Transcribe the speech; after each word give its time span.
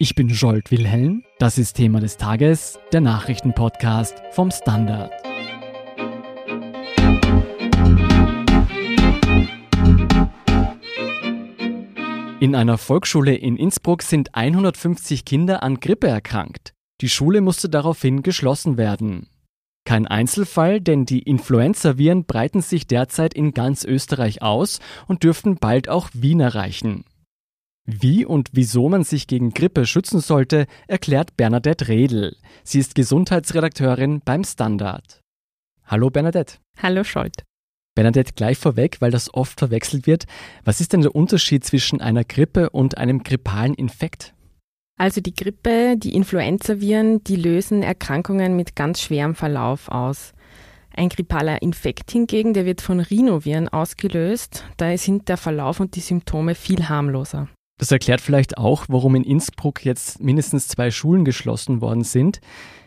Ich 0.00 0.14
bin 0.14 0.28
Jolt 0.28 0.70
Wilhelm. 0.70 1.24
Das 1.40 1.58
ist 1.58 1.74
Thema 1.74 1.98
des 1.98 2.16
Tages, 2.18 2.78
der 2.92 3.00
Nachrichtenpodcast 3.00 4.22
vom 4.30 4.52
Standard. 4.52 5.10
In 12.38 12.54
einer 12.54 12.78
Volksschule 12.78 13.34
in 13.34 13.56
Innsbruck 13.56 14.02
sind 14.04 14.36
150 14.36 15.24
Kinder 15.24 15.64
an 15.64 15.80
Grippe 15.80 16.06
erkrankt. 16.06 16.74
Die 17.00 17.08
Schule 17.08 17.40
musste 17.40 17.68
daraufhin 17.68 18.22
geschlossen 18.22 18.76
werden. 18.76 19.28
Kein 19.84 20.06
Einzelfall, 20.06 20.80
denn 20.80 21.06
die 21.06 21.22
Influenza-Viren 21.22 22.24
breiten 22.24 22.60
sich 22.60 22.86
derzeit 22.86 23.34
in 23.34 23.52
ganz 23.52 23.84
Österreich 23.84 24.42
aus 24.42 24.78
und 25.08 25.24
dürften 25.24 25.56
bald 25.56 25.88
auch 25.88 26.08
Wien 26.12 26.38
erreichen. 26.38 27.04
Wie 27.90 28.26
und 28.26 28.50
wieso 28.52 28.90
man 28.90 29.02
sich 29.02 29.26
gegen 29.26 29.54
Grippe 29.54 29.86
schützen 29.86 30.20
sollte, 30.20 30.66
erklärt 30.88 31.38
Bernadette 31.38 31.88
Redl. 31.88 32.36
Sie 32.62 32.80
ist 32.80 32.94
Gesundheitsredakteurin 32.94 34.20
beim 34.22 34.44
Standard. 34.44 35.22
Hallo 35.86 36.10
Bernadette. 36.10 36.56
Hallo 36.82 37.02
Scholt. 37.02 37.44
Bernadette, 37.94 38.34
gleich 38.36 38.58
vorweg, 38.58 38.98
weil 39.00 39.10
das 39.10 39.32
oft 39.32 39.58
verwechselt 39.58 40.06
wird. 40.06 40.26
Was 40.64 40.82
ist 40.82 40.92
denn 40.92 41.00
der 41.00 41.14
Unterschied 41.14 41.64
zwischen 41.64 42.02
einer 42.02 42.24
Grippe 42.24 42.68
und 42.68 42.98
einem 42.98 43.22
grippalen 43.22 43.72
Infekt? 43.72 44.34
Also 44.98 45.22
die 45.22 45.34
Grippe, 45.34 45.96
die 45.96 46.14
Influenzaviren, 46.14 47.24
die 47.24 47.36
lösen 47.36 47.82
Erkrankungen 47.82 48.54
mit 48.54 48.76
ganz 48.76 49.00
schwerem 49.00 49.34
Verlauf 49.34 49.88
aus. 49.88 50.34
Ein 50.94 51.08
grippaler 51.08 51.62
Infekt 51.62 52.10
hingegen, 52.10 52.52
der 52.52 52.66
wird 52.66 52.82
von 52.82 53.00
Rhinoviren 53.00 53.70
ausgelöst. 53.70 54.66
Da 54.76 54.94
sind 54.98 55.30
der 55.30 55.38
Verlauf 55.38 55.80
und 55.80 55.96
die 55.96 56.00
Symptome 56.00 56.54
viel 56.54 56.86
harmloser. 56.90 57.48
Das 57.78 57.92
erklärt 57.92 58.20
vielleicht 58.20 58.58
auch, 58.58 58.86
warum 58.88 59.14
in 59.14 59.24
Innsbruck 59.24 59.84
jetzt 59.84 60.20
mindestens 60.20 60.68
zwei 60.68 60.90
Schulen 60.90 61.24
geschlossen 61.24 61.80
worden 61.80 62.04
sind. 62.04 62.40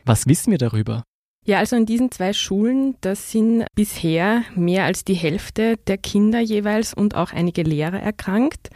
Was 0.06 0.28
wissen 0.28 0.52
wir 0.52 0.58
darüber? 0.58 1.04
Ja, 1.44 1.58
also 1.58 1.76
in 1.76 1.88
diesen 1.88 2.12
zwei 2.12 2.34
Schulen, 2.34 2.96
das 3.02 3.32
sind 3.32 3.66
bisher 3.74 4.44
mehr 4.54 4.84
als 4.84 5.04
die 5.04 5.16
Hälfte 5.16 5.78
der 5.88 5.98
Kinder 5.98 6.40
jeweils 6.40 6.94
und 6.94 7.16
auch 7.16 7.32
einige 7.32 7.64
Lehrer 7.64 8.00
erkrankt. 8.00 8.70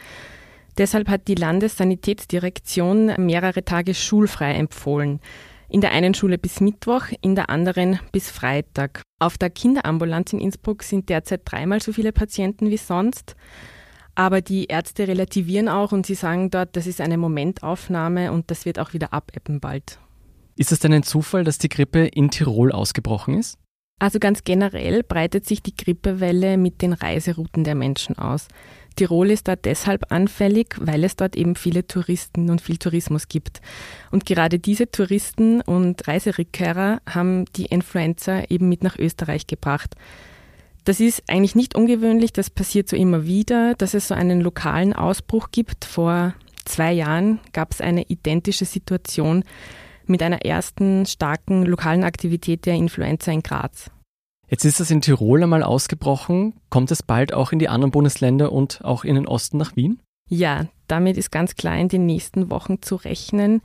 Deshalb 0.78 1.08
hat 1.08 1.28
die 1.28 1.36
Landessanitätsdirektion 1.36 3.14
mehrere 3.18 3.64
Tage 3.64 3.94
schulfrei 3.94 4.54
empfohlen. 4.54 5.20
In 5.70 5.82
der 5.82 5.92
einen 5.92 6.14
Schule 6.14 6.38
bis 6.38 6.60
Mittwoch, 6.60 7.06
in 7.22 7.36
der 7.36 7.50
anderen 7.50 8.00
bis 8.12 8.32
Freitag. 8.32 9.02
Auf 9.20 9.38
der 9.38 9.50
Kinderambulanz 9.50 10.34
in 10.34 10.40
Innsbruck 10.40 10.84
sind 10.84 11.10
derzeit 11.10 11.42
dreimal 11.46 11.82
so 11.82 11.94
viele 11.94 12.12
Patienten 12.12 12.70
wie 12.70 12.78
sonst. 12.78 13.36
Aber 14.16 14.42
die 14.42 14.66
Ärzte 14.66 15.08
relativieren 15.08 15.68
auch 15.68 15.92
und 15.92 16.06
sie 16.06 16.16
sagen 16.16 16.50
dort, 16.50 16.76
das 16.78 16.88
ist 16.88 17.02
eine 17.02 17.18
Momentaufnahme 17.18 18.32
und 18.32 18.50
das 18.50 18.66
wird 18.66 18.80
auch 18.80 18.94
wieder 18.94 19.14
abebben 19.14 19.60
bald. 19.60 20.00
Ist 20.56 20.72
es 20.72 20.80
denn 20.80 20.94
ein 20.94 21.04
Zufall, 21.04 21.44
dass 21.44 21.58
die 21.58 21.70
Grippe 21.70 22.06
in 22.06 22.32
Tirol 22.32 22.72
ausgebrochen 22.72 23.38
ist? 23.38 23.58
Also 24.00 24.20
ganz 24.20 24.44
generell 24.44 25.04
breitet 25.04 25.46
sich 25.46 25.62
die 25.62 25.76
Grippewelle 25.76 26.58
mit 26.58 26.82
den 26.82 26.94
Reiserouten 26.94 27.64
der 27.64 27.76
Menschen 27.76 28.18
aus. 28.18 28.48
Tirol 28.96 29.32
ist 29.32 29.48
dort 29.48 29.66
deshalb 29.66 30.12
anfällig, 30.12 30.76
weil 30.80 31.04
es 31.04 31.16
dort 31.16 31.36
eben 31.36 31.56
viele 31.56 31.88
Touristen 31.88 32.50
und 32.50 32.62
viel 32.62 32.78
Tourismus 32.78 33.28
gibt. 33.28 33.62
Und 34.12 34.26
gerade 34.26 34.60
diese 34.60 34.90
Touristen 34.90 35.62
und 35.62 36.08
Reiserückkehrer 36.08 37.02
haben 37.10 37.46
die 37.56 37.66
Influenza 37.66 38.44
eben 38.50 38.70
mit 38.70 38.84
nach 38.84 38.98
Österreich 38.98 39.48
gebracht. 39.48 39.96
Das 40.86 41.00
ist 41.00 41.24
eigentlich 41.28 41.56
nicht 41.56 41.76
ungewöhnlich, 41.76 42.32
das 42.32 42.52
passiert 42.52 42.88
so 42.88 42.96
immer 42.96 43.26
wieder, 43.26 43.74
dass 43.74 43.96
es 43.96 44.08
so 44.08 44.14
einen 44.14 44.40
lokalen 44.40 44.94
Ausbruch 44.94 45.50
gibt. 45.52 45.84
Vor 45.84 46.36
zwei 46.64 46.94
Jahren 46.94 47.40
gab 47.54 47.72
es 47.72 47.82
eine 47.82 48.04
identische 48.04 48.66
Situation 48.66 49.44
mit 50.06 50.22
einer 50.22 50.46
ersten 50.46 51.08
starken 51.08 51.66
lokalen 51.66 52.04
Aktivität 52.04 52.68
der 52.68 52.76
Influenza 52.76 53.32
in 53.32 53.42
Graz. 53.42 53.90
Jetzt 54.48 54.64
ist 54.64 54.80
es 54.80 54.92
in 54.92 55.02
Tirol 55.02 55.42
einmal 55.42 55.64
ausgebrochen. 55.64 56.54
Kommt 56.70 56.92
es 56.92 57.02
bald 57.02 57.34
auch 57.34 57.52
in 57.52 57.58
die 57.58 57.68
anderen 57.68 57.90
Bundesländer 57.90 58.52
und 58.52 58.86
auch 58.86 59.04
in 59.04 59.16
den 59.16 59.28
Osten 59.28 59.58
nach 59.58 59.76
Wien? 59.76 60.00
Ja, 60.30 60.68
damit 60.88 61.18
ist 61.18 61.32
ganz 61.32 61.56
klar 61.56 61.78
in 61.78 61.90
den 61.90 62.06
nächsten 62.06 62.52
Wochen 62.52 62.84
zu 62.84 62.96
rechnen. 62.96 63.62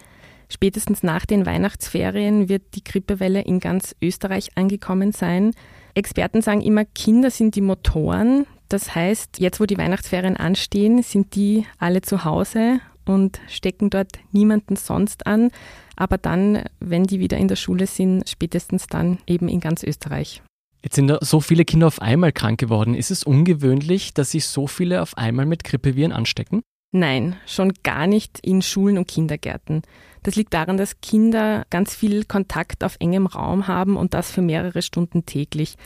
Spätestens 0.52 1.02
nach 1.02 1.24
den 1.24 1.46
Weihnachtsferien 1.46 2.48
wird 2.48 2.74
die 2.74 2.84
Grippewelle 2.84 3.40
in 3.40 3.60
ganz 3.60 3.94
Österreich 4.02 4.50
angekommen 4.56 5.12
sein. 5.12 5.52
Experten 5.94 6.42
sagen 6.42 6.60
immer, 6.60 6.84
Kinder 6.84 7.30
sind 7.30 7.54
die 7.54 7.60
Motoren. 7.60 8.46
Das 8.68 8.94
heißt, 8.94 9.38
jetzt 9.38 9.60
wo 9.60 9.66
die 9.66 9.78
Weihnachtsferien 9.78 10.36
anstehen, 10.36 11.02
sind 11.02 11.34
die 11.36 11.66
alle 11.78 12.02
zu 12.02 12.24
Hause 12.24 12.80
und 13.06 13.40
stecken 13.48 13.90
dort 13.90 14.12
niemanden 14.32 14.76
sonst 14.76 15.26
an. 15.26 15.50
Aber 15.96 16.18
dann, 16.18 16.64
wenn 16.80 17.04
die 17.04 17.20
wieder 17.20 17.36
in 17.38 17.48
der 17.48 17.56
Schule 17.56 17.86
sind, 17.86 18.28
spätestens 18.28 18.86
dann 18.86 19.18
eben 19.26 19.48
in 19.48 19.60
ganz 19.60 19.82
Österreich. 19.82 20.42
Jetzt 20.82 20.96
sind 20.96 21.16
so 21.20 21.40
viele 21.40 21.64
Kinder 21.64 21.86
auf 21.86 22.00
einmal 22.00 22.32
krank 22.32 22.58
geworden. 22.58 22.94
Ist 22.94 23.10
es 23.10 23.22
ungewöhnlich, 23.22 24.14
dass 24.14 24.30
sich 24.32 24.46
so 24.46 24.66
viele 24.66 25.02
auf 25.02 25.16
einmal 25.16 25.46
mit 25.46 25.62
Grippeviren 25.62 26.12
anstecken? 26.12 26.62
Nein, 26.92 27.36
schon 27.46 27.72
gar 27.84 28.06
nicht 28.06 28.40
in 28.40 28.62
Schulen 28.62 28.98
und 28.98 29.06
Kindergärten. 29.06 29.82
Das 30.22 30.34
liegt 30.34 30.52
daran, 30.52 30.76
dass 30.76 31.00
Kinder 31.00 31.64
ganz 31.70 31.94
viel 31.94 32.24
Kontakt 32.24 32.82
auf 32.82 32.96
engem 32.98 33.26
Raum 33.26 33.68
haben 33.68 33.96
und 33.96 34.12
das 34.12 34.30
für 34.30 34.42
mehrere 34.42 34.82
Stunden 34.82 35.24
täglich. 35.24 35.76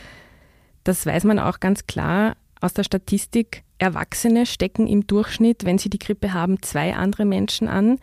Das 0.83 1.05
weiß 1.05 1.23
man 1.23 1.39
auch 1.39 1.59
ganz 1.59 1.85
klar 1.87 2.35
aus 2.59 2.73
der 2.73 2.83
Statistik. 2.83 3.63
Erwachsene 3.77 4.45
stecken 4.45 4.87
im 4.87 5.05
Durchschnitt, 5.05 5.63
wenn 5.63 5.77
sie 5.77 5.89
die 5.89 5.99
Grippe 5.99 6.33
haben, 6.33 6.61
zwei 6.61 6.95
andere 6.95 7.25
Menschen 7.25 7.67
an. 7.67 7.99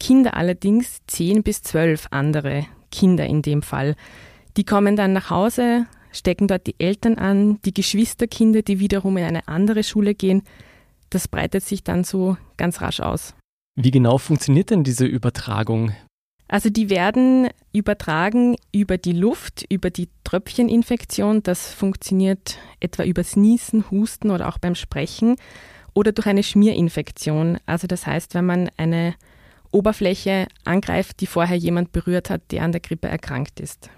Kinder 0.00 0.34
allerdings 0.36 1.00
zehn 1.06 1.42
bis 1.42 1.62
zwölf 1.62 2.06
andere 2.10 2.66
Kinder 2.90 3.26
in 3.26 3.42
dem 3.42 3.62
Fall. 3.62 3.94
Die 4.56 4.64
kommen 4.64 4.96
dann 4.96 5.12
nach 5.12 5.30
Hause, 5.30 5.86
stecken 6.10 6.48
dort 6.48 6.66
die 6.66 6.74
Eltern 6.78 7.16
an, 7.16 7.60
die 7.64 7.74
Geschwisterkinder, 7.74 8.62
die 8.62 8.80
wiederum 8.80 9.16
in 9.18 9.24
eine 9.24 9.46
andere 9.46 9.84
Schule 9.84 10.14
gehen. 10.14 10.42
Das 11.10 11.28
breitet 11.28 11.64
sich 11.64 11.84
dann 11.84 12.04
so 12.04 12.36
ganz 12.56 12.80
rasch 12.80 13.00
aus. 13.00 13.34
Wie 13.76 13.90
genau 13.90 14.18
funktioniert 14.18 14.70
denn 14.70 14.84
diese 14.84 15.06
Übertragung? 15.06 15.92
Also 16.48 16.68
die 16.68 16.90
werden 16.90 17.48
übertragen 17.72 18.56
über 18.72 18.98
die 18.98 19.12
Luft, 19.12 19.64
über 19.68 19.90
die 19.90 20.08
Tröpfcheninfektion. 20.24 21.44
Das 21.44 21.72
funktioniert 21.72 22.58
etwa 22.80 23.04
übers 23.04 23.36
Niesen, 23.36 23.88
Husten 23.90 24.30
oder 24.30 24.48
auch 24.48 24.58
beim 24.58 24.74
Sprechen 24.74 25.36
oder 25.94 26.10
durch 26.12 26.26
eine 26.26 26.42
Schmierinfektion. 26.42 27.58
Also 27.66 27.86
das 27.86 28.06
heißt, 28.06 28.34
wenn 28.34 28.46
man 28.46 28.68
eine 28.76 29.14
Oberfläche 29.70 30.48
angreift, 30.64 31.20
die 31.20 31.26
vorher 31.26 31.56
jemand 31.56 31.92
berührt 31.92 32.30
hat, 32.30 32.42
der 32.50 32.62
an 32.62 32.72
der 32.72 32.80
Grippe 32.80 33.06
erkrankt 33.06 33.60
ist. 33.60 33.88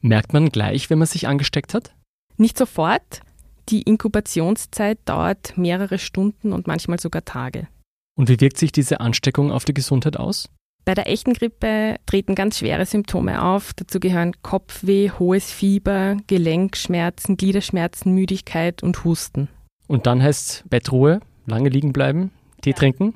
Merkt 0.00 0.32
man 0.32 0.50
gleich, 0.50 0.90
wenn 0.90 0.98
man 0.98 1.08
sich 1.08 1.26
angesteckt 1.26 1.74
hat? 1.74 1.94
Nicht 2.36 2.56
sofort. 2.56 3.20
Die 3.68 3.82
Inkubationszeit 3.82 4.98
dauert 5.04 5.58
mehrere 5.58 5.98
Stunden 5.98 6.52
und 6.52 6.66
manchmal 6.66 6.98
sogar 6.98 7.24
Tage. 7.24 7.68
Und 8.16 8.28
wie 8.28 8.40
wirkt 8.40 8.58
sich 8.58 8.72
diese 8.72 9.00
Ansteckung 9.00 9.52
auf 9.52 9.64
die 9.64 9.74
Gesundheit 9.74 10.16
aus? 10.16 10.48
Bei 10.84 10.94
der 10.94 11.08
echten 11.08 11.34
Grippe 11.34 11.96
treten 12.06 12.34
ganz 12.34 12.58
schwere 12.58 12.86
Symptome 12.86 13.42
auf. 13.42 13.74
Dazu 13.74 14.00
gehören 14.00 14.32
Kopfweh, 14.40 15.10
hohes 15.10 15.52
Fieber, 15.52 16.16
Gelenkschmerzen, 16.26 17.36
Gliederschmerzen, 17.36 18.14
Müdigkeit 18.14 18.82
und 18.82 19.04
Husten. 19.04 19.48
Und 19.86 20.06
dann 20.06 20.22
heißt 20.22 20.64
Bettruhe, 20.70 21.20
lange 21.44 21.68
liegen 21.68 21.92
bleiben, 21.92 22.30
Tee 22.62 22.70
ja. 22.70 22.76
trinken? 22.76 23.14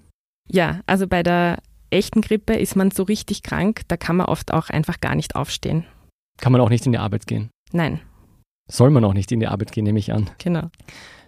Ja, 0.50 0.80
also 0.86 1.06
bei 1.06 1.22
der 1.22 1.60
echten 1.88 2.20
Grippe 2.20 2.54
ist 2.54 2.76
man 2.76 2.90
so 2.90 3.04
richtig 3.04 3.42
krank, 3.42 3.82
da 3.88 3.96
kann 3.96 4.16
man 4.16 4.26
oft 4.26 4.52
auch 4.52 4.68
einfach 4.68 5.00
gar 5.00 5.14
nicht 5.14 5.34
aufstehen. 5.34 5.86
Kann 6.38 6.52
man 6.52 6.60
auch 6.60 6.70
nicht 6.70 6.84
in 6.84 6.92
die 6.92 6.98
Arbeit 6.98 7.26
gehen? 7.26 7.50
Nein. 7.72 8.00
Soll 8.72 8.88
man 8.88 9.04
auch 9.04 9.12
nicht 9.12 9.30
in 9.30 9.40
die 9.40 9.48
Arbeit 9.48 9.70
gehen, 9.70 9.84
nehme 9.84 9.98
ich 9.98 10.14
an. 10.14 10.30
Genau. 10.38 10.70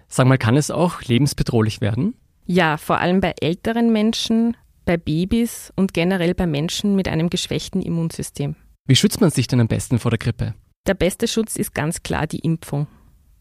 Sag 0.08 0.26
mal, 0.26 0.38
kann 0.38 0.56
es 0.56 0.70
auch 0.70 1.02
lebensbedrohlich 1.02 1.82
werden? 1.82 2.14
Ja, 2.46 2.78
vor 2.78 3.00
allem 3.00 3.20
bei 3.20 3.34
älteren 3.38 3.92
Menschen, 3.92 4.56
bei 4.86 4.96
Babys 4.96 5.70
und 5.76 5.92
generell 5.92 6.34
bei 6.34 6.46
Menschen 6.46 6.96
mit 6.96 7.06
einem 7.06 7.28
geschwächten 7.28 7.82
Immunsystem. 7.82 8.56
Wie 8.86 8.96
schützt 8.96 9.20
man 9.20 9.28
sich 9.28 9.46
denn 9.46 9.60
am 9.60 9.68
besten 9.68 9.98
vor 9.98 10.10
der 10.10 10.18
Grippe? 10.18 10.54
Der 10.86 10.94
beste 10.94 11.28
Schutz 11.28 11.56
ist 11.56 11.74
ganz 11.74 12.02
klar 12.02 12.26
die 12.26 12.38
Impfung. 12.38 12.86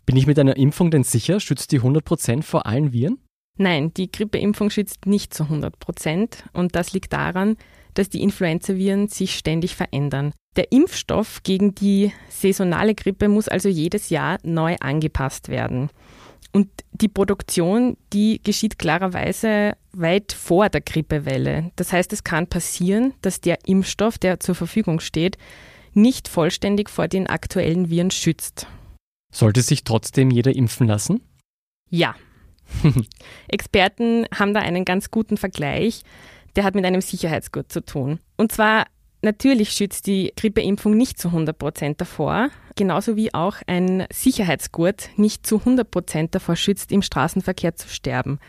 Bin 0.06 0.18
ich 0.18 0.28
mit 0.28 0.38
einer 0.38 0.58
Impfung 0.58 0.92
denn 0.92 1.06
sicher? 1.06 1.40
Schützt 1.40 1.72
die 1.72 1.80
100% 1.80 2.44
vor 2.44 2.66
allen 2.66 2.92
Viren? 2.92 3.20
Nein, 3.58 3.94
die 3.94 4.12
Grippeimpfung 4.12 4.70
schützt 4.70 5.06
nicht 5.06 5.34
zu 5.34 5.44
100% 5.44 6.44
und 6.52 6.76
das 6.76 6.92
liegt 6.92 7.14
daran, 7.14 7.56
dass 7.94 8.10
die 8.10 8.22
Influenzaviren 8.22 9.08
sich 9.08 9.36
ständig 9.36 9.76
verändern. 9.76 10.34
Der 10.56 10.72
Impfstoff 10.72 11.42
gegen 11.44 11.74
die 11.74 12.12
saisonale 12.30 12.96
Grippe 12.96 13.28
muss 13.28 13.48
also 13.48 13.70
jedes 13.70 14.10
Jahr 14.10 14.38
neu 14.44 14.76
angepasst 14.80 15.50
werden. 15.50 15.90
Und 16.52 16.70
die 16.92 17.08
Produktion, 17.08 17.98
die 18.14 18.40
geschieht 18.44 18.78
klarerweise 18.78 19.76
weit 19.92 20.34
vor 20.34 20.70
der 20.70 20.82
Grippewelle. 20.82 21.72
Das 21.76 21.92
heißt, 21.92 22.14
es 22.14 22.24
kann 22.24 22.46
passieren, 22.46 23.14
dass 23.22 23.42
der 23.42 23.58
Impfstoff, 23.66 24.20
der 24.20 24.40
zur 24.40 24.54
Verfügung 24.54 25.00
steht, 25.00 25.38
nicht 25.94 26.28
vollständig 26.28 26.90
vor 26.90 27.08
den 27.08 27.26
aktuellen 27.26 27.90
Viren 27.90 28.12
schützt. 28.12 28.68
Sollte 29.34 29.64
sich 29.64 29.84
trotzdem 29.84 30.30
jeder 30.30 30.56
impfen 30.56 30.88
lassen? 30.88 31.22
Ja. 31.90 32.16
Experten 33.48 34.26
haben 34.34 34.54
da 34.54 34.60
einen 34.60 34.86
ganz 34.86 35.10
guten 35.10 35.38
Vergleich. 35.38 36.04
Der 36.56 36.64
hat 36.64 36.76
mit 36.76 36.86
einem 36.86 37.02
Sicherheitsgurt 37.02 37.72
zu 37.72 37.84
tun. 37.84 38.20
Und 38.38 38.52
zwar 38.52 38.86
Natürlich 39.24 39.72
schützt 39.72 40.06
die 40.06 40.34
Grippeimpfung 40.36 40.98
nicht 40.98 41.18
zu 41.18 41.30
100 41.30 41.58
Prozent 41.58 42.02
davor, 42.02 42.50
genauso 42.76 43.16
wie 43.16 43.34
auch 43.34 43.56
ein 43.68 44.06
Sicherheitsgurt 44.12 45.12
nicht 45.16 45.48
zu 45.48 45.60
100 45.60 45.90
Prozent 45.90 46.36
davor 46.36 46.58
schützt, 46.58 46.92
im 46.92 47.02
Straßenverkehr 47.02 47.74
zu 47.74 47.88
sterben. 47.88 48.40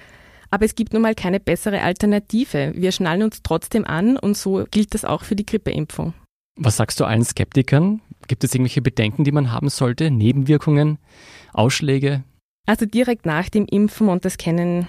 Aber 0.51 0.65
es 0.65 0.75
gibt 0.75 0.93
nun 0.93 1.03
mal 1.03 1.15
keine 1.15 1.39
bessere 1.39 1.81
Alternative. 1.81 2.73
Wir 2.75 2.91
schnallen 2.91 3.23
uns 3.23 3.45
trotzdem 3.45 3.85
an 3.85 4.17
und 4.17 4.37
so 4.37 4.65
gilt 4.69 4.95
das 4.95 5.05
auch 5.05 5.23
für 5.23 5.37
die 5.37 5.47
Grippeimpfung. 5.47 6.13
Was 6.57 6.77
sagst 6.77 6.99
du 6.99 7.05
allen 7.05 7.25
Skeptikern? 7.25 8.01
Gibt 8.27 8.43
es 8.43 8.53
irgendwelche 8.53 8.83
Bedenken, 8.83 9.23
die 9.23 9.33
man 9.33 9.53
haben 9.53 9.69
sollte? 9.69 10.11
Nebenwirkungen? 10.11 10.99
Ausschläge? 11.53 12.25
Also 12.67 12.85
direkt 12.85 13.27
nach 13.27 13.49
dem 13.49 13.67
Impfen, 13.67 14.09
und 14.09 14.25
das 14.25 14.39
kennen 14.39 14.89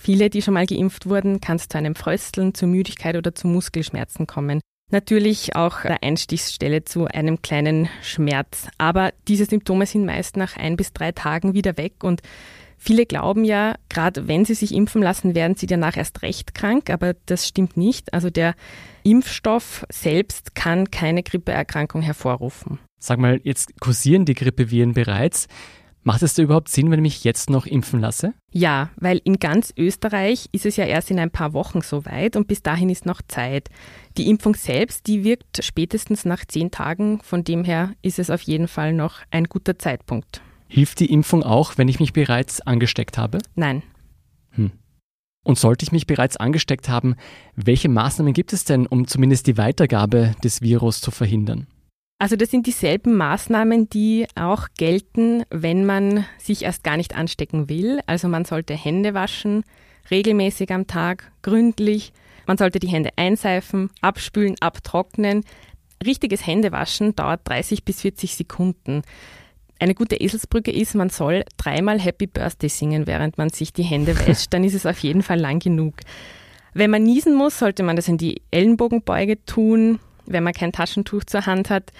viele, 0.00 0.30
die 0.30 0.42
schon 0.42 0.54
mal 0.54 0.66
geimpft 0.66 1.06
wurden, 1.08 1.40
kann 1.40 1.56
es 1.56 1.68
zu 1.68 1.78
einem 1.78 1.94
Frösteln, 1.94 2.54
zu 2.54 2.66
Müdigkeit 2.66 3.16
oder 3.16 3.34
zu 3.34 3.48
Muskelschmerzen 3.48 4.26
kommen. 4.26 4.60
Natürlich 4.92 5.56
auch 5.56 5.82
der 5.82 6.02
Einstichsstelle 6.02 6.84
zu 6.84 7.06
einem 7.06 7.42
kleinen 7.42 7.88
Schmerz. 8.02 8.68
Aber 8.78 9.12
diese 9.26 9.44
Symptome 9.44 9.86
sind 9.86 10.06
meist 10.06 10.36
nach 10.36 10.56
ein 10.56 10.76
bis 10.76 10.92
drei 10.92 11.12
Tagen 11.12 11.54
wieder 11.54 11.76
weg 11.76 12.04
und 12.04 12.22
Viele 12.78 13.06
glauben 13.06 13.44
ja, 13.44 13.76
gerade 13.88 14.28
wenn 14.28 14.44
sie 14.44 14.54
sich 14.54 14.74
impfen 14.74 15.02
lassen, 15.02 15.34
werden 15.34 15.56
sie 15.56 15.66
danach 15.66 15.96
erst 15.96 16.22
recht 16.22 16.54
krank, 16.54 16.90
aber 16.90 17.14
das 17.26 17.48
stimmt 17.48 17.76
nicht. 17.76 18.12
Also 18.12 18.28
der 18.28 18.54
Impfstoff 19.02 19.86
selbst 19.90 20.54
kann 20.54 20.90
keine 20.90 21.22
Grippeerkrankung 21.22 22.02
hervorrufen. 22.02 22.78
Sag 22.98 23.18
mal, 23.18 23.40
jetzt 23.42 23.80
kursieren 23.80 24.24
die 24.24 24.34
Grippeviren 24.34 24.92
bereits. 24.92 25.48
Macht 26.06 26.22
es 26.22 26.34
da 26.34 26.42
überhaupt 26.44 26.68
Sinn, 26.68 26.88
wenn 26.92 27.00
ich 27.00 27.14
mich 27.14 27.24
jetzt 27.24 27.50
noch 27.50 27.66
impfen 27.66 27.98
lasse? 27.98 28.32
Ja, 28.52 28.90
weil 28.94 29.20
in 29.24 29.40
ganz 29.40 29.74
Österreich 29.76 30.48
ist 30.52 30.64
es 30.64 30.76
ja 30.76 30.84
erst 30.84 31.10
in 31.10 31.18
ein 31.18 31.32
paar 31.32 31.52
Wochen 31.52 31.80
soweit 31.80 32.36
und 32.36 32.46
bis 32.46 32.62
dahin 32.62 32.90
ist 32.90 33.06
noch 33.06 33.22
Zeit. 33.26 33.70
Die 34.16 34.30
Impfung 34.30 34.54
selbst, 34.54 35.08
die 35.08 35.24
wirkt 35.24 35.64
spätestens 35.64 36.24
nach 36.24 36.44
zehn 36.44 36.70
Tagen. 36.70 37.20
Von 37.24 37.42
dem 37.42 37.64
her 37.64 37.90
ist 38.02 38.20
es 38.20 38.30
auf 38.30 38.42
jeden 38.42 38.68
Fall 38.68 38.92
noch 38.92 39.18
ein 39.32 39.46
guter 39.46 39.80
Zeitpunkt. 39.80 40.42
Hilft 40.68 41.00
die 41.00 41.12
Impfung 41.12 41.42
auch, 41.42 41.76
wenn 41.76 41.88
ich 41.88 41.98
mich 41.98 42.12
bereits 42.12 42.60
angesteckt 42.60 43.18
habe? 43.18 43.38
Nein. 43.56 43.82
Hm. 44.50 44.70
Und 45.42 45.58
sollte 45.58 45.82
ich 45.82 45.90
mich 45.90 46.06
bereits 46.06 46.36
angesteckt 46.36 46.88
haben, 46.88 47.16
welche 47.56 47.88
Maßnahmen 47.88 48.32
gibt 48.32 48.52
es 48.52 48.62
denn, 48.62 48.86
um 48.86 49.08
zumindest 49.08 49.48
die 49.48 49.58
Weitergabe 49.58 50.36
des 50.44 50.62
Virus 50.62 51.00
zu 51.00 51.10
verhindern? 51.10 51.66
Also 52.18 52.36
das 52.36 52.50
sind 52.50 52.66
dieselben 52.66 53.14
Maßnahmen, 53.14 53.90
die 53.90 54.26
auch 54.36 54.68
gelten, 54.78 55.44
wenn 55.50 55.84
man 55.84 56.24
sich 56.38 56.62
erst 56.62 56.82
gar 56.82 56.96
nicht 56.96 57.14
anstecken 57.14 57.68
will. 57.68 58.00
Also 58.06 58.26
man 58.28 58.46
sollte 58.46 58.74
Hände 58.74 59.12
waschen, 59.12 59.64
regelmäßig 60.10 60.72
am 60.72 60.86
Tag, 60.86 61.30
gründlich. 61.42 62.14
Man 62.46 62.56
sollte 62.56 62.78
die 62.78 62.88
Hände 62.88 63.10
einseifen, 63.16 63.90
abspülen, 64.00 64.56
abtrocknen. 64.60 65.44
Richtiges 66.04 66.46
Händewaschen 66.46 67.14
dauert 67.14 67.40
30 67.44 67.84
bis 67.84 68.00
40 68.00 68.34
Sekunden. 68.34 69.02
Eine 69.78 69.94
gute 69.94 70.16
Eselsbrücke 70.16 70.70
ist, 70.70 70.94
man 70.94 71.10
soll 71.10 71.44
dreimal 71.58 72.00
Happy 72.00 72.26
Birthday 72.26 72.70
singen, 72.70 73.06
während 73.06 73.36
man 73.36 73.50
sich 73.50 73.74
die 73.74 73.82
Hände 73.82 74.18
wäscht. 74.26 74.54
Dann 74.54 74.64
ist 74.64 74.74
es 74.74 74.86
auf 74.86 75.00
jeden 75.00 75.22
Fall 75.22 75.38
lang 75.38 75.58
genug. 75.58 75.96
Wenn 76.72 76.90
man 76.90 77.02
niesen 77.02 77.34
muss, 77.34 77.58
sollte 77.58 77.82
man 77.82 77.96
das 77.96 78.08
in 78.08 78.16
die 78.16 78.40
Ellenbogenbeuge 78.50 79.44
tun 79.44 79.98
wenn 80.26 80.44
man 80.44 80.52
kein 80.52 80.72
Taschentuch 80.72 81.24
zur 81.24 81.46
Hand 81.46 81.70
hat. 81.70 81.92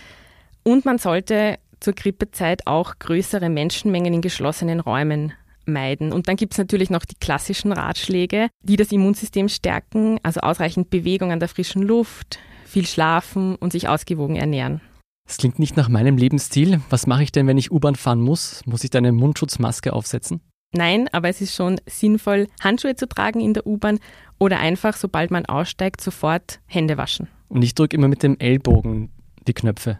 Und 0.62 0.84
man 0.84 0.98
sollte 0.98 1.58
zur 1.80 1.94
Grippezeit 1.94 2.66
auch 2.66 2.98
größere 2.98 3.48
Menschenmengen 3.48 4.14
in 4.14 4.20
geschlossenen 4.20 4.80
Räumen 4.80 5.32
meiden. 5.66 6.12
Und 6.12 6.28
dann 6.28 6.36
gibt 6.36 6.54
es 6.54 6.58
natürlich 6.58 6.90
noch 6.90 7.04
die 7.04 7.16
klassischen 7.16 7.72
Ratschläge, 7.72 8.48
die 8.62 8.76
das 8.76 8.92
Immunsystem 8.92 9.48
stärken, 9.48 10.18
also 10.22 10.40
ausreichend 10.40 10.90
Bewegung 10.90 11.32
an 11.32 11.40
der 11.40 11.48
frischen 11.48 11.82
Luft, 11.82 12.38
viel 12.64 12.86
schlafen 12.86 13.56
und 13.56 13.72
sich 13.72 13.88
ausgewogen 13.88 14.36
ernähren. 14.36 14.80
Das 15.26 15.38
klingt 15.38 15.58
nicht 15.58 15.76
nach 15.76 15.88
meinem 15.88 16.16
Lebensstil. 16.16 16.80
Was 16.88 17.06
mache 17.06 17.24
ich 17.24 17.32
denn, 17.32 17.48
wenn 17.48 17.58
ich 17.58 17.72
U-Bahn 17.72 17.96
fahren 17.96 18.20
muss? 18.20 18.62
Muss 18.64 18.84
ich 18.84 18.90
da 18.90 18.98
eine 18.98 19.12
Mundschutzmaske 19.12 19.92
aufsetzen? 19.92 20.40
Nein, 20.72 21.08
aber 21.12 21.28
es 21.28 21.40
ist 21.40 21.54
schon 21.54 21.80
sinnvoll, 21.86 22.48
Handschuhe 22.62 22.94
zu 22.96 23.08
tragen 23.08 23.40
in 23.40 23.54
der 23.54 23.66
U-Bahn 23.66 23.98
oder 24.38 24.58
einfach, 24.58 24.96
sobald 24.96 25.30
man 25.30 25.46
aussteigt, 25.46 26.00
sofort 26.00 26.60
Hände 26.66 26.96
waschen. 26.96 27.28
Und 27.48 27.62
ich 27.62 27.74
drücke 27.74 27.96
immer 27.96 28.08
mit 28.08 28.22
dem 28.22 28.38
Ellbogen 28.38 29.10
die 29.46 29.54
Knöpfe. 29.54 29.98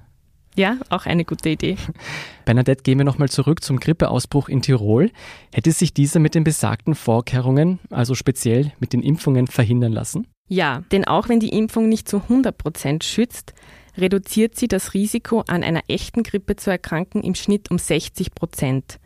Ja, 0.56 0.78
auch 0.88 1.04
eine 1.04 1.24
gute 1.24 1.50
Idee. 1.50 1.76
Bernadette, 2.46 2.82
gehen 2.82 2.98
wir 2.98 3.04
nochmal 3.04 3.28
zurück 3.28 3.62
zum 3.62 3.78
Grippeausbruch 3.78 4.48
in 4.48 4.62
Tirol. 4.62 5.10
Hätte 5.52 5.70
sich 5.70 5.92
dieser 5.92 6.18
mit 6.18 6.34
den 6.34 6.44
besagten 6.44 6.94
Vorkehrungen, 6.94 7.78
also 7.90 8.14
speziell 8.14 8.72
mit 8.80 8.94
den 8.94 9.02
Impfungen, 9.02 9.46
verhindern 9.48 9.92
lassen? 9.92 10.26
Ja, 10.48 10.82
denn 10.92 11.04
auch 11.04 11.28
wenn 11.28 11.40
die 11.40 11.50
Impfung 11.50 11.88
nicht 11.88 12.08
zu 12.08 12.22
100 12.22 12.56
Prozent 12.56 13.04
schützt, 13.04 13.52
reduziert 13.98 14.56
sie 14.56 14.68
das 14.68 14.94
Risiko, 14.94 15.42
an 15.46 15.62
einer 15.62 15.82
echten 15.88 16.22
Grippe 16.22 16.56
zu 16.56 16.70
erkranken, 16.70 17.22
im 17.22 17.34
Schnitt 17.34 17.70
um 17.70 17.78
60 17.78 18.34
Prozent. 18.34 18.98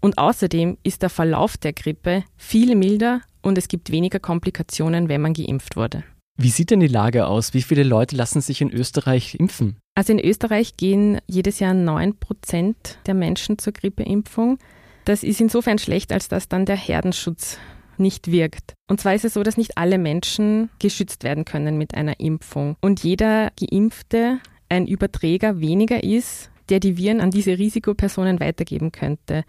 Und 0.00 0.18
außerdem 0.18 0.78
ist 0.82 1.02
der 1.02 1.10
Verlauf 1.10 1.56
der 1.56 1.72
Grippe 1.72 2.24
viel 2.36 2.74
milder 2.74 3.20
und 3.42 3.58
es 3.58 3.68
gibt 3.68 3.90
weniger 3.90 4.18
Komplikationen, 4.18 5.08
wenn 5.08 5.20
man 5.20 5.34
geimpft 5.34 5.76
wurde. 5.76 6.04
Wie 6.40 6.50
sieht 6.50 6.70
denn 6.70 6.78
die 6.78 6.86
Lage 6.86 7.26
aus? 7.26 7.52
Wie 7.52 7.62
viele 7.62 7.82
Leute 7.82 8.14
lassen 8.14 8.40
sich 8.40 8.60
in 8.60 8.70
Österreich 8.70 9.34
impfen? 9.34 9.76
Also 9.96 10.12
in 10.12 10.20
Österreich 10.20 10.76
gehen 10.76 11.18
jedes 11.26 11.58
Jahr 11.58 11.74
9 11.74 12.14
Prozent 12.20 12.98
der 13.06 13.14
Menschen 13.14 13.58
zur 13.58 13.72
Grippeimpfung. 13.72 14.58
Das 15.04 15.24
ist 15.24 15.40
insofern 15.40 15.78
schlecht, 15.78 16.12
als 16.12 16.28
dass 16.28 16.48
dann 16.48 16.64
der 16.64 16.76
Herdenschutz 16.76 17.58
nicht 17.96 18.30
wirkt. 18.30 18.74
Und 18.88 19.00
zwar 19.00 19.16
ist 19.16 19.24
es 19.24 19.34
so, 19.34 19.42
dass 19.42 19.56
nicht 19.56 19.76
alle 19.76 19.98
Menschen 19.98 20.70
geschützt 20.78 21.24
werden 21.24 21.44
können 21.44 21.76
mit 21.76 21.94
einer 21.94 22.20
Impfung. 22.20 22.76
Und 22.80 23.02
jeder 23.02 23.50
Geimpfte 23.58 24.38
ein 24.68 24.86
Überträger 24.86 25.58
weniger 25.58 26.04
ist, 26.04 26.52
der 26.68 26.78
die 26.78 26.96
Viren 26.96 27.20
an 27.20 27.32
diese 27.32 27.58
Risikopersonen 27.58 28.38
weitergeben 28.38 28.92
könnte. 28.92 29.42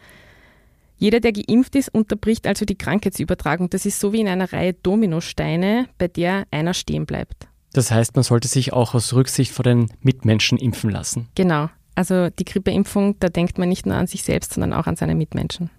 Jeder, 0.99 1.21
der 1.21 1.31
geimpft 1.31 1.75
ist, 1.75 1.93
unterbricht 1.93 2.45
also 2.45 2.65
die 2.65 2.77
Krankheitsübertragung. 2.77 3.69
Das 3.69 3.85
ist 3.85 3.99
so 4.01 4.11
wie 4.11 4.19
in 4.19 4.27
einer 4.27 4.51
Reihe 4.51 4.73
Dominosteine, 4.73 5.87
bei 5.97 6.09
der 6.09 6.45
einer 6.51 6.73
stehen 6.73 7.05
bleibt. 7.05 7.47
Das 7.71 7.89
heißt, 7.89 8.15
man 8.15 8.23
sollte 8.23 8.47
sich 8.47 8.73
auch 8.73 8.93
aus 8.93 9.13
Rücksicht 9.13 9.53
vor 9.53 9.63
den 9.63 9.89
Mitmenschen 10.01 10.57
impfen 10.57 10.89
lassen. 10.89 11.29
Genau. 11.35 11.69
Also 11.95 12.29
die 12.29 12.45
Grippeimpfung, 12.45 13.17
da 13.19 13.29
denkt 13.29 13.57
man 13.57 13.69
nicht 13.69 13.85
nur 13.85 13.95
an 13.95 14.07
sich 14.07 14.23
selbst, 14.23 14.53
sondern 14.53 14.73
auch 14.73 14.87
an 14.87 14.95
seine 14.97 15.15
Mitmenschen. 15.15 15.69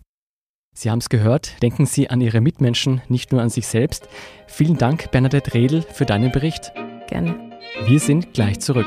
Sie 0.75 0.91
haben 0.91 1.01
es 1.01 1.09
gehört, 1.09 1.63
denken 1.63 1.85
Sie 1.85 2.09
an 2.09 2.21
Ihre 2.21 2.41
Mitmenschen, 2.41 3.03
nicht 3.09 3.33
nur 3.33 3.43
an 3.43 3.51
sich 3.51 3.67
selbst. 3.67 4.09
Vielen 4.47 4.79
Dank, 4.79 5.11
Bernadette 5.11 5.53
Redl, 5.53 5.83
für 5.83 6.07
deinen 6.07 6.33
Bericht. 6.33 6.73
Gerne. 7.09 7.35
Wir 7.87 8.01
sind 8.01 8.33
gleich 8.33 8.61
zurück. 8.61 8.87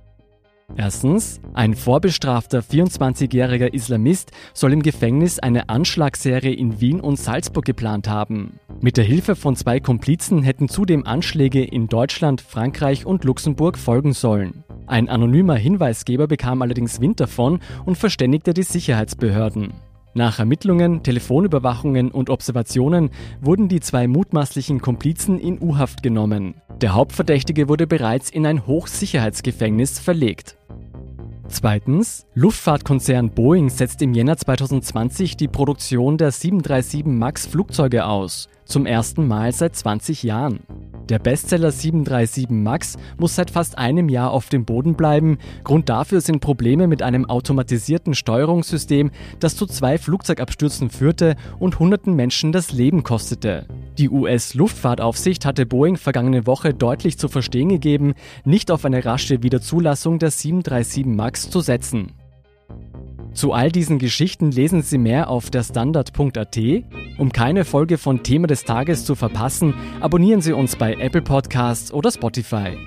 Erstens, 0.77 1.41
ein 1.53 1.75
vorbestrafter 1.75 2.59
24-jähriger 2.59 3.73
Islamist 3.73 4.31
soll 4.53 4.73
im 4.73 4.81
Gefängnis 4.81 5.39
eine 5.39 5.69
Anschlagsserie 5.69 6.53
in 6.53 6.79
Wien 6.79 7.01
und 7.01 7.17
Salzburg 7.17 7.65
geplant 7.65 8.07
haben. 8.07 8.59
Mit 8.79 8.97
der 8.97 9.03
Hilfe 9.03 9.35
von 9.35 9.55
zwei 9.55 9.79
Komplizen 9.79 10.43
hätten 10.43 10.69
zudem 10.69 11.05
Anschläge 11.05 11.63
in 11.63 11.87
Deutschland, 11.87 12.41
Frankreich 12.41 13.05
und 13.05 13.23
Luxemburg 13.25 13.77
folgen 13.77 14.13
sollen. 14.13 14.63
Ein 14.87 15.09
anonymer 15.09 15.55
Hinweisgeber 15.55 16.27
bekam 16.27 16.61
allerdings 16.61 16.99
Wind 16.99 17.19
davon 17.19 17.59
und 17.85 17.97
verständigte 17.97 18.53
die 18.53 18.63
Sicherheitsbehörden. 18.63 19.73
Nach 20.13 20.39
Ermittlungen, 20.39 21.03
Telefonüberwachungen 21.03 22.11
und 22.11 22.29
Observationen 22.29 23.11
wurden 23.39 23.69
die 23.69 23.79
zwei 23.79 24.07
mutmaßlichen 24.07 24.81
Komplizen 24.81 25.39
in 25.39 25.61
U-Haft 25.61 26.03
genommen. 26.03 26.55
Der 26.81 26.93
Hauptverdächtige 26.93 27.69
wurde 27.69 27.87
bereits 27.87 28.29
in 28.29 28.45
ein 28.45 28.67
Hochsicherheitsgefängnis 28.67 29.99
verlegt. 29.99 30.57
Zweitens, 31.51 32.25
Luftfahrtkonzern 32.33 33.29
Boeing 33.31 33.69
setzt 33.69 34.01
im 34.01 34.13
Jänner 34.13 34.37
2020 34.37 35.35
die 35.35 35.49
Produktion 35.49 36.17
der 36.17 36.31
737 36.31 37.05
MAX 37.05 37.45
Flugzeuge 37.45 38.05
aus, 38.05 38.47
zum 38.63 38.85
ersten 38.85 39.27
Mal 39.27 39.51
seit 39.51 39.75
20 39.75 40.23
Jahren. 40.23 40.61
Der 41.09 41.19
Bestseller 41.19 41.71
737 41.71 42.49
MAX 42.49 42.97
muss 43.17 43.35
seit 43.35 43.51
fast 43.51 43.77
einem 43.77 44.07
Jahr 44.07 44.31
auf 44.31 44.47
dem 44.47 44.63
Boden 44.63 44.95
bleiben. 44.95 45.39
Grund 45.65 45.89
dafür 45.89 46.21
sind 46.21 46.39
Probleme 46.39 46.87
mit 46.87 47.03
einem 47.03 47.25
automatisierten 47.25 48.15
Steuerungssystem, 48.15 49.11
das 49.39 49.57
zu 49.57 49.65
zwei 49.65 49.97
Flugzeugabstürzen 49.97 50.89
führte 50.89 51.35
und 51.59 51.79
hunderten 51.79 52.15
Menschen 52.15 52.53
das 52.53 52.71
Leben 52.71 53.03
kostete. 53.03 53.67
Die 53.97 54.09
US-Luftfahrtaufsicht 54.09 55.45
hatte 55.45 55.65
Boeing 55.65 55.97
vergangene 55.97 56.47
Woche 56.47 56.73
deutlich 56.73 57.17
zu 57.17 57.27
verstehen 57.27 57.69
gegeben, 57.69 58.13
nicht 58.45 58.71
auf 58.71 58.85
eine 58.85 59.03
rasche 59.03 59.43
Wiederzulassung 59.43 60.17
der 60.17 60.31
737 60.31 61.05
MAX 61.05 61.49
zu 61.49 61.59
setzen. 61.59 62.13
Zu 63.33 63.53
all 63.53 63.71
diesen 63.71 63.97
Geschichten 63.97 64.51
lesen 64.51 64.81
Sie 64.81 64.97
mehr 64.97 65.29
auf 65.29 65.49
der 65.49 65.63
Standard.at. 65.63 66.57
Um 67.17 67.31
keine 67.31 67.63
Folge 67.63 67.97
von 67.97 68.23
Thema 68.23 68.47
des 68.47 68.65
Tages 68.65 69.05
zu 69.05 69.15
verpassen, 69.15 69.73
abonnieren 70.01 70.41
Sie 70.41 70.53
uns 70.53 70.75
bei 70.75 70.95
Apple 70.95 71.21
Podcasts 71.21 71.93
oder 71.93 72.11
Spotify. 72.11 72.77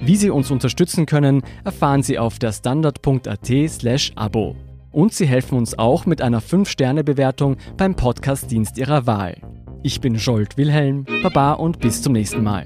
Wie 0.00 0.16
Sie 0.16 0.28
uns 0.28 0.50
unterstützen 0.50 1.06
können, 1.06 1.42
erfahren 1.64 2.02
Sie 2.02 2.18
auf 2.18 2.38
der 2.38 2.52
Standard.at/slash 2.52 4.12
Abo. 4.16 4.56
Und 4.92 5.14
Sie 5.14 5.26
helfen 5.26 5.56
uns 5.56 5.78
auch 5.78 6.04
mit 6.04 6.20
einer 6.20 6.42
5-Sterne-Bewertung 6.42 7.56
beim 7.76 7.96
Podcast-Dienst 7.96 8.76
Ihrer 8.76 9.06
Wahl. 9.06 9.53
Ich 9.86 10.00
bin 10.00 10.18
Scholt 10.18 10.56
Wilhelm, 10.56 11.04
Baba 11.22 11.52
und 11.52 11.78
bis 11.78 12.00
zum 12.00 12.14
nächsten 12.14 12.42
Mal. 12.42 12.64